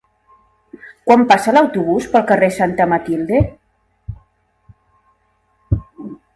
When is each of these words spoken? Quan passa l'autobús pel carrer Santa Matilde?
Quan 1.09 1.25
passa 1.31 1.53
l'autobús 1.53 2.07
pel 2.15 2.25
carrer 2.33 2.49
Santa 2.57 2.89
Matilde? 2.95 3.43